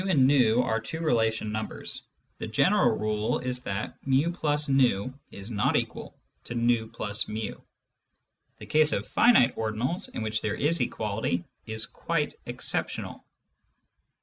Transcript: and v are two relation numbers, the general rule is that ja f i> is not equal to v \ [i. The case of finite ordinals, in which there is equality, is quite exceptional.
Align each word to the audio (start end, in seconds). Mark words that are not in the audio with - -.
and 0.09 0.27
v 0.27 0.51
are 0.53 0.79
two 0.79 0.99
relation 0.99 1.51
numbers, 1.51 2.01
the 2.39 2.47
general 2.47 2.97
rule 2.97 3.37
is 3.37 3.59
that 3.61 3.95
ja 4.03 4.29
f 4.29 4.67
i> 4.67 5.11
is 5.29 5.51
not 5.51 5.75
equal 5.75 6.15
to 6.43 6.55
v 6.55 6.89
\ 6.99 6.99
[i. 7.03 7.53
The 8.57 8.65
case 8.65 8.93
of 8.93 9.07
finite 9.07 9.55
ordinals, 9.55 10.09
in 10.09 10.23
which 10.23 10.41
there 10.41 10.55
is 10.55 10.81
equality, 10.81 11.43
is 11.67 11.85
quite 11.85 12.33
exceptional. 12.47 13.23